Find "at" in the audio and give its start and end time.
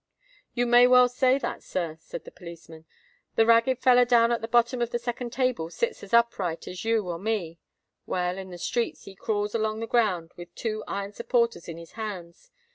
4.31-4.41